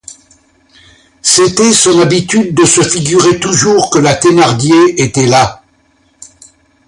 C'était 1.21 1.71
son 1.73 1.99
habitude 1.99 2.55
de 2.55 2.65
se 2.65 2.81
figurer 2.81 3.39
toujours 3.39 3.91
que 3.91 3.99
la 3.99 4.15
Thénardier 4.15 4.99
était 4.99 5.27
là. 5.27 5.61